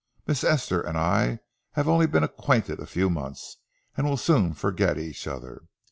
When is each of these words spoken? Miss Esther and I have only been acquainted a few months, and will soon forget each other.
Miss 0.25 0.43
Esther 0.43 0.81
and 0.81 0.97
I 0.97 1.41
have 1.73 1.87
only 1.87 2.07
been 2.07 2.23
acquainted 2.23 2.79
a 2.79 2.87
few 2.87 3.07
months, 3.07 3.57
and 3.95 4.07
will 4.09 4.17
soon 4.17 4.55
forget 4.55 4.97
each 4.97 5.27
other. 5.27 5.65